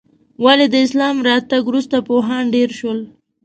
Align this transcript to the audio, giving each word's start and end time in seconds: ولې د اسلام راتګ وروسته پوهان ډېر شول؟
ولې 0.43 0.65
د 0.69 0.75
اسلام 0.85 1.15
راتګ 1.27 1.61
وروسته 1.67 1.95
پوهان 2.07 2.43
ډېر 2.55 2.69
شول؟ 2.79 2.99